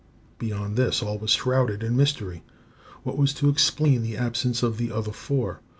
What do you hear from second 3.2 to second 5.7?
to explain the absence of the other four?